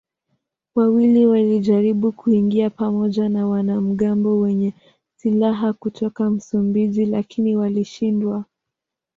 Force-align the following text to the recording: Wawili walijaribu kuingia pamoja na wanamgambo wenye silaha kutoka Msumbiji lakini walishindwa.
Wawili 0.75 1.25
walijaribu 1.25 2.11
kuingia 2.11 2.69
pamoja 2.69 3.29
na 3.29 3.47
wanamgambo 3.47 4.39
wenye 4.39 4.73
silaha 5.15 5.73
kutoka 5.73 6.29
Msumbiji 6.29 7.05
lakini 7.05 7.55
walishindwa. 7.55 8.45